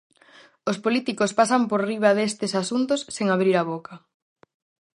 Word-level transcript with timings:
Os 0.69 0.77
políticos 0.85 1.35
pasan 1.39 1.63
por 1.69 1.81
riba 1.89 2.09
destes 2.17 2.53
asuntos 2.63 2.99
sen 3.15 3.27
abrir 3.29 3.55
a 3.61 3.67
boca. 3.71 3.93